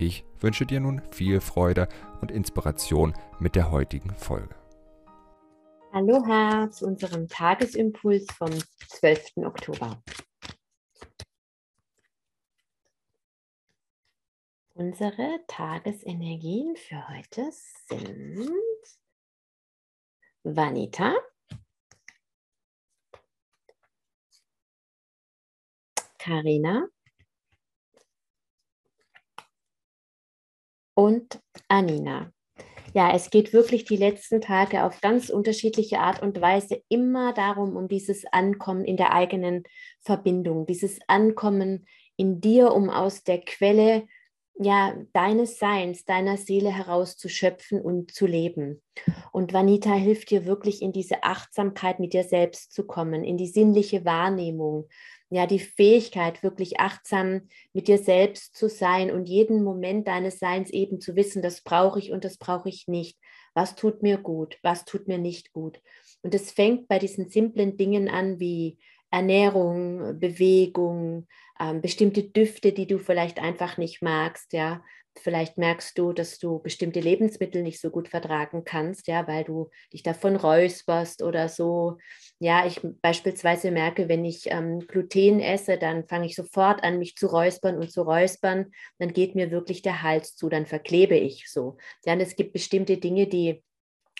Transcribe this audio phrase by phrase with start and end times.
[0.00, 1.88] Ich wünsche dir nun viel Freude
[2.20, 4.54] und Inspiration mit der heutigen Folge.
[5.90, 8.50] Aloha zu unserem Tagesimpuls vom
[8.86, 9.38] 12.
[9.38, 10.00] Oktober.
[14.74, 18.52] Unsere Tagesenergien für heute sind
[20.44, 21.16] Vanita,
[26.18, 26.86] Karina
[30.98, 31.38] und
[31.68, 32.32] Anina.
[32.92, 37.76] Ja, es geht wirklich die letzten Tage auf ganz unterschiedliche Art und Weise immer darum,
[37.76, 39.62] um dieses Ankommen in der eigenen
[40.00, 44.08] Verbindung, dieses Ankommen in dir, um aus der Quelle
[44.58, 48.82] ja, deines Seins, deiner Seele herauszuschöpfen und zu leben.
[49.30, 53.46] Und Vanita hilft dir wirklich in diese Achtsamkeit mit dir selbst zu kommen, in die
[53.46, 54.88] sinnliche Wahrnehmung,
[55.30, 60.70] ja, die Fähigkeit, wirklich achtsam mit dir selbst zu sein und jeden Moment deines Seins
[60.70, 63.18] eben zu wissen, das brauche ich und das brauche ich nicht.
[63.54, 65.80] Was tut mir gut, was tut mir nicht gut.
[66.22, 68.78] Und es fängt bei diesen simplen Dingen an wie
[69.10, 71.26] Ernährung, Bewegung,
[71.60, 74.82] ähm, bestimmte Düfte, die du vielleicht einfach nicht magst, ja,
[75.20, 79.70] Vielleicht merkst du, dass du bestimmte Lebensmittel nicht so gut vertragen kannst, ja, weil du
[79.92, 81.98] dich davon räusperst oder so.
[82.38, 87.16] Ja, ich beispielsweise merke, wenn ich ähm, Gluten esse, dann fange ich sofort an, mich
[87.16, 88.72] zu räuspern und zu räuspern.
[88.98, 91.76] Dann geht mir wirklich der Hals zu, dann verklebe ich so.
[92.04, 93.62] Ja, und es gibt bestimmte Dinge, die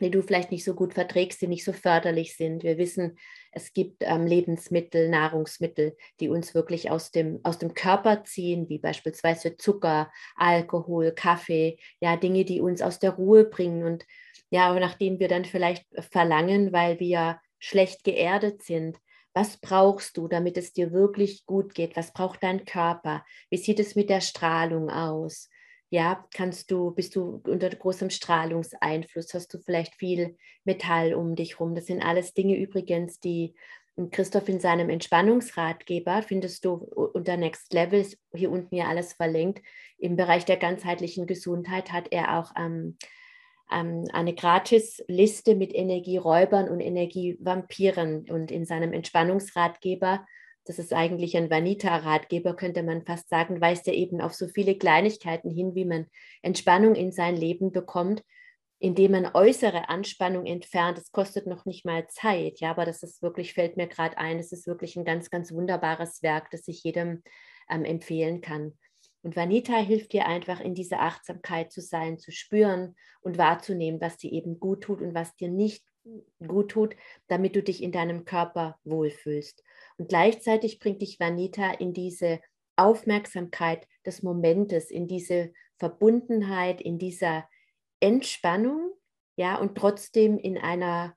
[0.00, 2.62] die du vielleicht nicht so gut verträgst, die nicht so förderlich sind.
[2.64, 3.18] Wir wissen,
[3.52, 8.78] es gibt ähm, Lebensmittel, Nahrungsmittel, die uns wirklich aus dem, aus dem Körper ziehen, wie
[8.78, 14.04] beispielsweise Zucker, Alkohol, Kaffee, ja, Dinge, die uns aus der Ruhe bringen und
[14.50, 18.98] ja, aber nachdem wir dann vielleicht verlangen, weil wir schlecht geerdet sind.
[19.34, 21.96] Was brauchst du, damit es dir wirklich gut geht?
[21.96, 23.24] Was braucht dein Körper?
[23.48, 25.48] Wie sieht es mit der Strahlung aus?
[25.92, 31.60] Ja, kannst du, bist du unter großem Strahlungseinfluss, hast du vielleicht viel Metall um dich
[31.60, 31.74] rum.
[31.74, 33.54] Das sind alles Dinge übrigens, die
[34.10, 39.62] Christoph in seinem Entspannungsratgeber findest du unter Next Level, hier unten ja alles verlinkt.
[39.98, 42.96] Im Bereich der ganzheitlichen Gesundheit hat er auch ähm,
[43.70, 48.30] ähm, eine Gratisliste mit Energieräubern und Energievampiren.
[48.30, 50.26] Und in seinem Entspannungsratgeber
[50.64, 54.76] das ist eigentlich ein Vanita-Ratgeber, könnte man fast sagen, weist er eben auf so viele
[54.76, 56.06] Kleinigkeiten hin, wie man
[56.42, 58.22] Entspannung in sein Leben bekommt,
[58.78, 60.98] indem man äußere Anspannung entfernt.
[60.98, 64.38] Das kostet noch nicht mal Zeit, ja, aber das ist wirklich, fällt mir gerade ein,
[64.38, 67.22] es ist wirklich ein ganz, ganz wunderbares Werk, das ich jedem
[67.68, 68.72] ähm, empfehlen kann.
[69.22, 74.16] Und Vanita hilft dir einfach in dieser Achtsamkeit zu sein, zu spüren und wahrzunehmen, was
[74.16, 75.84] dir eben gut tut und was dir nicht
[76.46, 76.96] gut tut,
[77.28, 79.62] damit du dich in deinem Körper wohlfühlst.
[79.98, 82.40] Und gleichzeitig bringt dich Vanita in diese
[82.76, 87.48] Aufmerksamkeit des Momentes, in diese Verbundenheit, in dieser
[88.00, 88.92] Entspannung,
[89.36, 91.16] ja, und trotzdem in einer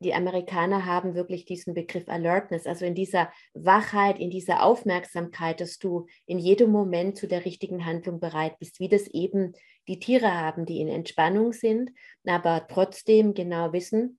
[0.00, 5.78] die Amerikaner haben wirklich diesen Begriff Alertness, also in dieser Wachheit, in dieser Aufmerksamkeit, dass
[5.78, 9.54] du in jedem Moment zu der richtigen Handlung bereit bist, wie das eben
[9.88, 11.90] die Tiere haben, die in Entspannung sind,
[12.24, 14.18] aber trotzdem genau wissen,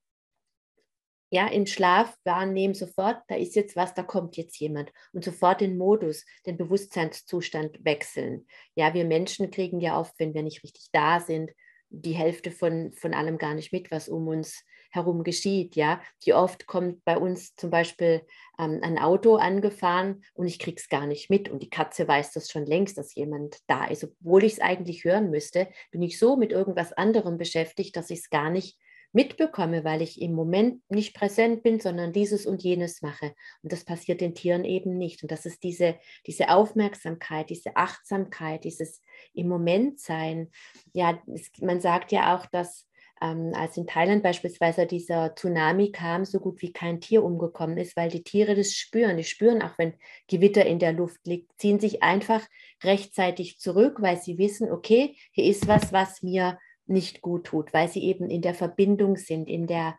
[1.30, 5.60] ja, im Schlaf wahrnehmen sofort, da ist jetzt was, da kommt jetzt jemand und sofort
[5.60, 8.48] den Modus, den Bewusstseinszustand wechseln.
[8.76, 11.52] Ja, wir Menschen kriegen ja oft, wenn wir nicht richtig da sind,
[11.90, 15.76] die Hälfte von, von allem gar nicht mit, was um uns herum geschieht.
[15.76, 18.22] Ja, wie oft kommt bei uns zum Beispiel
[18.60, 22.34] ähm, ein Auto angefahren und ich kriege es gar nicht mit und die Katze weiß
[22.34, 26.20] das schon längst, dass jemand da ist, obwohl ich es eigentlich hören müsste, bin ich
[26.20, 28.78] so mit irgendwas anderem beschäftigt, dass ich es gar nicht
[29.14, 33.34] mitbekomme, weil ich im Moment nicht präsent bin, sondern dieses und jenes mache.
[33.64, 35.24] Und das passiert den Tieren eben nicht.
[35.24, 39.02] Und das ist diese, diese Aufmerksamkeit, diese Achtsamkeit, dieses
[39.34, 40.52] im Moment sein.
[40.94, 42.86] Ja, es, man sagt ja auch, dass
[43.22, 47.96] ähm, als in Thailand beispielsweise dieser Tsunami kam, so gut wie kein Tier umgekommen ist,
[47.96, 49.18] weil die Tiere das spüren.
[49.18, 49.94] Die spüren auch, wenn
[50.28, 52.42] Gewitter in der Luft liegt, ziehen sich einfach
[52.84, 57.90] rechtzeitig zurück, weil sie wissen, okay, hier ist was, was mir nicht gut tut, weil
[57.90, 59.98] sie eben in der Verbindung sind, in der,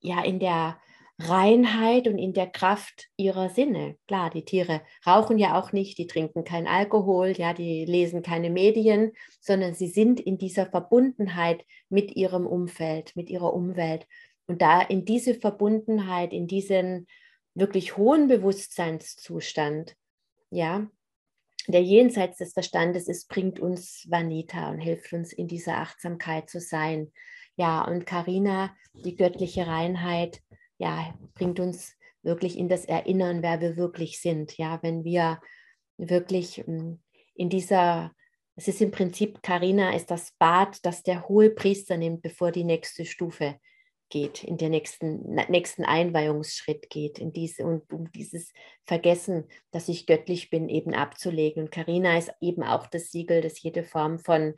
[0.00, 0.78] ja, in der
[1.18, 3.96] Reinheit und in der Kraft ihrer Sinne.
[4.06, 8.50] Klar, die Tiere rauchen ja auch nicht, die trinken keinen Alkohol, ja, die lesen keine
[8.50, 14.06] Medien, sondern sie sind in dieser Verbundenheit mit ihrem Umfeld, mit ihrer Umwelt.
[14.46, 17.06] Und da in diese Verbundenheit, in diesen
[17.54, 19.96] wirklich hohen Bewusstseinszustand,
[20.50, 20.86] ja,
[21.66, 26.60] der jenseits des Verstandes ist, bringt uns Vanita und hilft uns in dieser Achtsamkeit zu
[26.60, 27.10] sein.
[27.56, 30.42] Ja, und Karina, die göttliche Reinheit,
[30.78, 34.56] ja, bringt uns wirklich in das Erinnern, wer wir wirklich sind.
[34.58, 35.40] Ja, wenn wir
[35.96, 37.00] wirklich hm,
[37.34, 38.12] in dieser,
[38.56, 42.64] es ist im Prinzip, Karina ist das Bad, das der hohe Priester nimmt, bevor die
[42.64, 43.56] nächste Stufe
[44.08, 48.52] geht, in den nächsten, nächsten Einweihungsschritt geht, in diese, und um dieses
[48.84, 51.64] Vergessen, dass ich göttlich bin, eben abzulegen.
[51.64, 54.54] Und Karina ist eben auch das Siegel, das jede Form von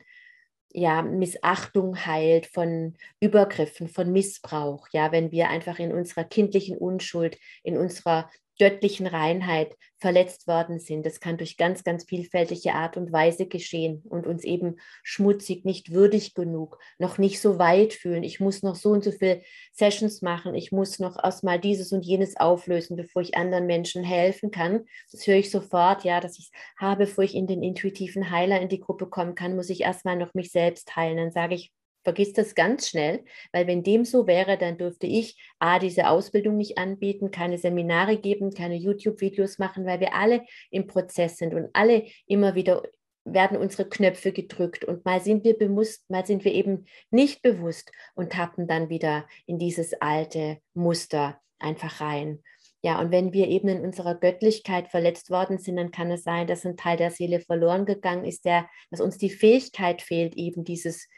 [0.71, 4.87] ja, Missachtung heilt, von Übergriffen, von Missbrauch.
[4.91, 8.29] Ja, wenn wir einfach in unserer kindlichen Unschuld, in unserer
[8.59, 11.05] göttlichen Reinheit verletzt worden sind.
[11.05, 15.91] Das kann durch ganz, ganz vielfältige Art und Weise geschehen und uns eben schmutzig, nicht
[15.91, 18.23] würdig genug, noch nicht so weit fühlen.
[18.23, 19.41] Ich muss noch so und so viele
[19.73, 20.55] Sessions machen.
[20.55, 24.85] Ich muss noch erstmal dieses und jenes auflösen, bevor ich anderen Menschen helfen kann.
[25.11, 28.61] Das höre ich sofort, ja, dass ich es habe, bevor ich in den intuitiven Heiler
[28.61, 31.17] in die Gruppe kommen kann, muss ich erstmal noch mich selbst heilen.
[31.17, 31.71] Dann sage ich,
[32.03, 36.57] vergiss das ganz schnell, weil wenn dem so wäre, dann dürfte ich A, diese Ausbildung
[36.57, 41.69] nicht anbieten, keine Seminare geben, keine YouTube-Videos machen, weil wir alle im Prozess sind und
[41.73, 42.83] alle immer wieder
[43.25, 47.91] werden unsere Knöpfe gedrückt und mal sind wir bewusst, mal sind wir eben nicht bewusst
[48.15, 52.41] und tappen dann wieder in dieses alte Muster einfach rein.
[52.81, 56.47] Ja, und wenn wir eben in unserer Göttlichkeit verletzt worden sind, dann kann es sein,
[56.47, 60.63] dass ein Teil der Seele verloren gegangen ist, der, dass uns die Fähigkeit fehlt, eben
[60.63, 61.09] dieses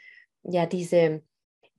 [0.44, 1.22] ja diese,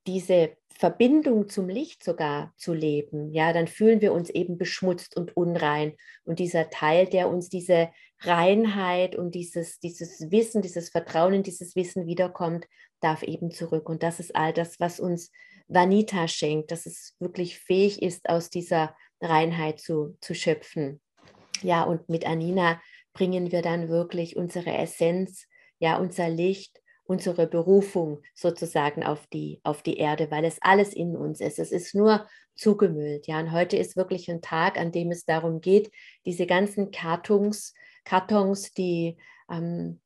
[0.07, 5.37] diese Verbindung zum Licht sogar zu leben, ja, dann fühlen wir uns eben beschmutzt und
[5.37, 5.93] unrein.
[6.25, 7.89] Und dieser Teil, der uns diese
[8.19, 12.67] Reinheit und dieses, dieses Wissen, dieses Vertrauen in dieses Wissen wiederkommt,
[13.01, 13.87] darf eben zurück.
[13.87, 15.31] Und das ist all das, was uns
[15.67, 21.01] Vanita schenkt, dass es wirklich fähig ist, aus dieser Reinheit zu, zu schöpfen.
[21.61, 22.81] Ja, und mit Anina
[23.13, 25.47] bringen wir dann wirklich unsere Essenz,
[25.79, 31.15] ja, unser Licht, unsere Berufung sozusagen auf die, auf die Erde, weil es alles in
[31.15, 31.59] uns ist.
[31.59, 33.27] Es ist nur zugemüllt.
[33.27, 35.91] Ja, und heute ist wirklich ein Tag, an dem es darum geht,
[36.25, 37.73] diese ganzen Kartons,
[38.05, 39.17] Kartons, die
[39.49, 39.99] ähm,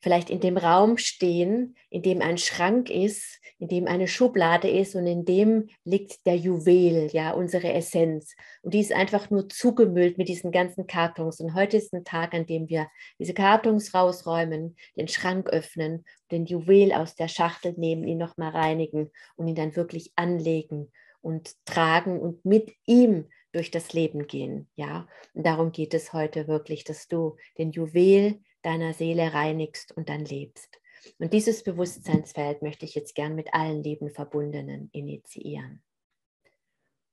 [0.00, 4.94] vielleicht in dem Raum stehen, in dem ein Schrank ist, in dem eine Schublade ist
[4.94, 8.36] und in dem liegt der Juwel, ja, unsere Essenz.
[8.62, 11.40] Und die ist einfach nur zugemüllt mit diesen ganzen Kartons.
[11.40, 12.88] Und heute ist ein Tag, an dem wir
[13.18, 19.10] diese Kartons rausräumen, den Schrank öffnen, den Juwel aus der Schachtel nehmen, ihn nochmal reinigen
[19.36, 25.08] und ihn dann wirklich anlegen und tragen und mit ihm durch das Leben gehen, ja.
[25.32, 30.24] Und darum geht es heute wirklich, dass du den Juwel deiner Seele reinigst und dann
[30.24, 30.80] lebst.
[31.18, 35.82] Und dieses Bewusstseinsfeld möchte ich jetzt gern mit allen lieben Verbundenen initiieren.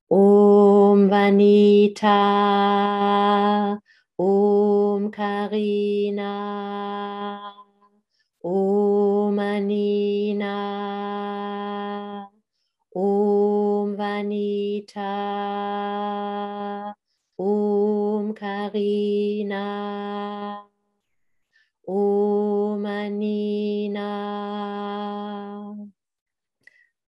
[0.07, 2.09] Om Vanita,
[4.15, 6.31] Om Karina,
[8.41, 10.49] Om Anina,
[12.89, 15.03] Om Vanita,
[17.37, 19.63] Om Karina.
[21.93, 24.09] Om Anina.